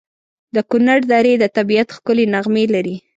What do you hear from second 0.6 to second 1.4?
کنړ درې